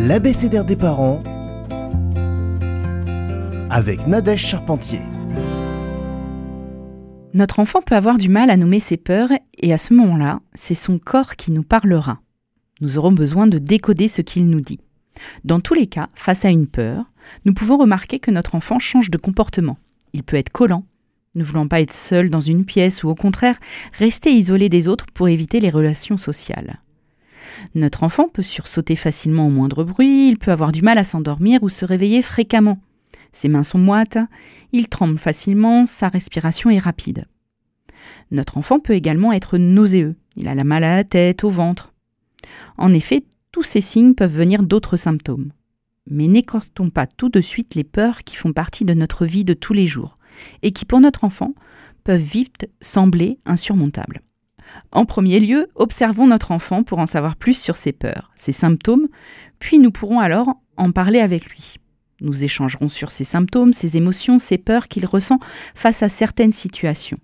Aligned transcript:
l'abécédaire 0.00 0.64
des 0.64 0.76
parents 0.76 1.20
avec 3.68 4.06
Nadège 4.06 4.46
Charpentier. 4.46 5.00
Notre 7.34 7.58
enfant 7.58 7.82
peut 7.82 7.96
avoir 7.96 8.16
du 8.16 8.28
mal 8.28 8.50
à 8.50 8.56
nommer 8.56 8.78
ses 8.78 8.96
peurs 8.96 9.30
et 9.58 9.72
à 9.72 9.78
ce 9.78 9.92
moment-là, 9.94 10.40
c'est 10.54 10.74
son 10.74 10.98
corps 10.98 11.34
qui 11.34 11.50
nous 11.50 11.64
parlera. 11.64 12.20
Nous 12.80 12.96
aurons 12.96 13.12
besoin 13.12 13.48
de 13.48 13.58
décoder 13.58 14.06
ce 14.06 14.22
qu'il 14.22 14.48
nous 14.48 14.60
dit. 14.60 14.80
Dans 15.44 15.58
tous 15.58 15.74
les 15.74 15.88
cas, 15.88 16.08
face 16.14 16.44
à 16.44 16.50
une 16.50 16.68
peur, 16.68 17.04
nous 17.44 17.52
pouvons 17.52 17.76
remarquer 17.76 18.20
que 18.20 18.30
notre 18.30 18.54
enfant 18.54 18.78
change 18.78 19.10
de 19.10 19.18
comportement. 19.18 19.78
Il 20.12 20.22
peut 20.22 20.36
être 20.36 20.50
collant, 20.50 20.84
ne 21.34 21.42
voulant 21.42 21.66
pas 21.66 21.80
être 21.80 21.92
seul 21.92 22.30
dans 22.30 22.40
une 22.40 22.64
pièce 22.64 23.02
ou 23.02 23.08
au 23.08 23.16
contraire 23.16 23.58
rester 23.94 24.30
isolé 24.30 24.68
des 24.68 24.86
autres 24.86 25.06
pour 25.12 25.28
éviter 25.28 25.58
les 25.58 25.70
relations 25.70 26.16
sociales. 26.16 26.78
Notre 27.74 28.02
enfant 28.02 28.28
peut 28.28 28.42
sursauter 28.42 28.96
facilement 28.96 29.46
au 29.46 29.50
moindre 29.50 29.84
bruit, 29.84 30.28
il 30.28 30.38
peut 30.38 30.52
avoir 30.52 30.72
du 30.72 30.82
mal 30.82 30.98
à 30.98 31.04
s'endormir 31.04 31.62
ou 31.62 31.68
se 31.68 31.84
réveiller 31.84 32.22
fréquemment. 32.22 32.78
Ses 33.32 33.48
mains 33.48 33.64
sont 33.64 33.78
moites, 33.78 34.18
il 34.72 34.88
tremble 34.88 35.18
facilement, 35.18 35.84
sa 35.84 36.08
respiration 36.08 36.70
est 36.70 36.78
rapide. 36.78 37.26
Notre 38.30 38.58
enfant 38.58 38.80
peut 38.80 38.94
également 38.94 39.32
être 39.32 39.58
nauséeux, 39.58 40.16
il 40.36 40.48
a 40.48 40.54
la 40.54 40.64
mal 40.64 40.84
à 40.84 40.96
la 40.96 41.04
tête, 41.04 41.44
au 41.44 41.50
ventre. 41.50 41.92
En 42.76 42.92
effet, 42.92 43.24
tous 43.52 43.62
ces 43.62 43.80
signes 43.80 44.14
peuvent 44.14 44.34
venir 44.34 44.62
d'autres 44.62 44.96
symptômes. 44.96 45.52
Mais 46.10 46.26
n'écortons 46.26 46.90
pas 46.90 47.06
tout 47.06 47.28
de 47.28 47.40
suite 47.40 47.74
les 47.74 47.84
peurs 47.84 48.24
qui 48.24 48.36
font 48.36 48.52
partie 48.52 48.84
de 48.84 48.94
notre 48.94 49.26
vie 49.26 49.44
de 49.44 49.54
tous 49.54 49.74
les 49.74 49.86
jours 49.86 50.18
et 50.62 50.72
qui 50.72 50.84
pour 50.84 51.00
notre 51.00 51.24
enfant 51.24 51.54
peuvent 52.04 52.20
vite 52.20 52.70
sembler 52.80 53.38
insurmontables. 53.44 54.22
En 54.92 55.04
premier 55.04 55.40
lieu, 55.40 55.68
observons 55.74 56.26
notre 56.26 56.52
enfant 56.52 56.82
pour 56.82 56.98
en 56.98 57.06
savoir 57.06 57.36
plus 57.36 57.60
sur 57.60 57.76
ses 57.76 57.92
peurs, 57.92 58.32
ses 58.36 58.52
symptômes, 58.52 59.08
puis 59.58 59.78
nous 59.78 59.90
pourrons 59.90 60.20
alors 60.20 60.60
en 60.76 60.92
parler 60.92 61.20
avec 61.20 61.50
lui. 61.50 61.76
Nous 62.20 62.44
échangerons 62.44 62.88
sur 62.88 63.10
ses 63.10 63.24
symptômes, 63.24 63.72
ses 63.72 63.96
émotions, 63.96 64.38
ses 64.38 64.58
peurs 64.58 64.88
qu'il 64.88 65.06
ressent 65.06 65.38
face 65.74 66.02
à 66.02 66.08
certaines 66.08 66.52
situations. 66.52 67.18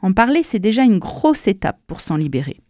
En 0.00 0.12
parler, 0.12 0.42
c'est 0.42 0.58
déjà 0.58 0.82
une 0.82 0.98
grosse 0.98 1.46
étape 1.46 1.80
pour 1.86 2.00
s'en 2.00 2.16
libérer. 2.16 2.60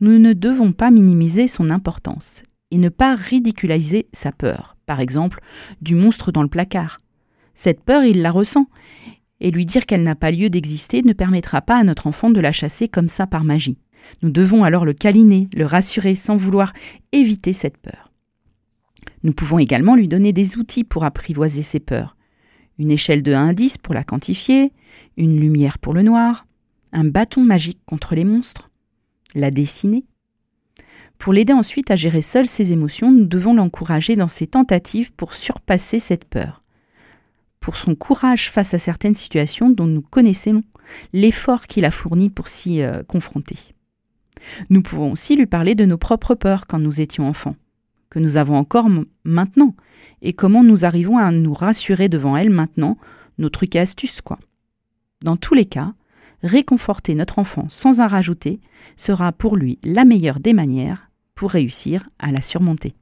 Nous 0.00 0.18
ne 0.18 0.32
devons 0.32 0.72
pas 0.72 0.90
minimiser 0.90 1.46
son 1.46 1.70
importance 1.70 2.42
et 2.70 2.78
ne 2.78 2.88
pas 2.88 3.14
ridiculiser 3.14 4.08
sa 4.12 4.32
peur, 4.32 4.76
par 4.86 5.00
exemple 5.00 5.40
du 5.80 5.94
monstre 5.94 6.32
dans 6.32 6.42
le 6.42 6.48
placard. 6.48 6.98
Cette 7.54 7.82
peur, 7.82 8.04
il 8.04 8.22
la 8.22 8.30
ressent, 8.30 8.66
et 9.40 9.50
lui 9.50 9.66
dire 9.66 9.86
qu'elle 9.86 10.02
n'a 10.02 10.14
pas 10.14 10.30
lieu 10.30 10.50
d'exister 10.50 11.02
ne 11.02 11.12
permettra 11.12 11.60
pas 11.62 11.78
à 11.78 11.84
notre 11.84 12.06
enfant 12.06 12.30
de 12.30 12.40
la 12.40 12.52
chasser 12.52 12.88
comme 12.88 13.08
ça 13.08 13.26
par 13.26 13.44
magie. 13.44 13.78
Nous 14.22 14.30
devons 14.30 14.64
alors 14.64 14.84
le 14.84 14.94
câliner, 14.94 15.48
le 15.54 15.66
rassurer 15.66 16.14
sans 16.14 16.36
vouloir 16.36 16.72
éviter 17.12 17.52
cette 17.52 17.78
peur. 17.78 18.10
Nous 19.22 19.32
pouvons 19.32 19.58
également 19.58 19.96
lui 19.96 20.08
donner 20.08 20.32
des 20.32 20.58
outils 20.58 20.84
pour 20.84 21.04
apprivoiser 21.04 21.62
ses 21.62 21.80
peurs. 21.80 22.16
Une 22.78 22.92
échelle 22.92 23.22
de 23.22 23.32
1 23.32 23.48
à 23.48 23.52
10 23.52 23.78
pour 23.78 23.94
la 23.94 24.04
quantifier, 24.04 24.72
une 25.16 25.40
lumière 25.40 25.78
pour 25.78 25.94
le 25.94 26.02
noir, 26.02 26.46
un 26.92 27.04
bâton 27.04 27.42
magique 27.42 27.80
contre 27.86 28.14
les 28.14 28.24
monstres, 28.24 28.70
la 29.34 29.50
dessiner. 29.50 30.04
Pour 31.18 31.32
l'aider 31.32 31.52
ensuite 31.52 31.90
à 31.90 31.96
gérer 31.96 32.22
seul 32.22 32.46
ses 32.46 32.70
émotions, 32.72 33.10
nous 33.10 33.26
devons 33.26 33.54
l'encourager 33.54 34.14
dans 34.14 34.28
ses 34.28 34.46
tentatives 34.46 35.12
pour 35.12 35.34
surpasser 35.34 35.98
cette 35.98 36.24
peur. 36.24 36.62
Pour 37.68 37.76
son 37.76 37.94
courage 37.94 38.50
face 38.50 38.72
à 38.72 38.78
certaines 38.78 39.14
situations 39.14 39.68
dont 39.68 39.84
nous 39.84 40.00
connaissons 40.00 40.62
l'effort 41.12 41.66
qu'il 41.66 41.84
a 41.84 41.90
fourni 41.90 42.30
pour 42.30 42.48
s'y 42.48 42.80
euh, 42.80 43.02
confronter. 43.02 43.56
Nous 44.70 44.80
pouvons 44.80 45.12
aussi 45.12 45.36
lui 45.36 45.44
parler 45.44 45.74
de 45.74 45.84
nos 45.84 45.98
propres 45.98 46.34
peurs 46.34 46.66
quand 46.66 46.78
nous 46.78 47.02
étions 47.02 47.28
enfants 47.28 47.56
que 48.08 48.20
nous 48.20 48.38
avons 48.38 48.56
encore 48.56 48.88
maintenant 49.24 49.74
et 50.22 50.32
comment 50.32 50.64
nous 50.64 50.86
arrivons 50.86 51.18
à 51.18 51.30
nous 51.30 51.52
rassurer 51.52 52.08
devant 52.08 52.38
elle 52.38 52.48
maintenant, 52.48 52.96
nos 53.36 53.50
trucs 53.50 53.76
et 53.76 53.80
astuces, 53.80 54.22
quoi. 54.22 54.38
Dans 55.20 55.36
tous 55.36 55.52
les 55.52 55.66
cas, 55.66 55.92
réconforter 56.42 57.14
notre 57.14 57.38
enfant 57.38 57.66
sans 57.68 58.00
en 58.00 58.06
rajouter 58.06 58.60
sera 58.96 59.30
pour 59.30 59.56
lui 59.58 59.78
la 59.84 60.06
meilleure 60.06 60.40
des 60.40 60.54
manières 60.54 61.10
pour 61.34 61.50
réussir 61.50 62.08
à 62.18 62.32
la 62.32 62.40
surmonter. 62.40 62.94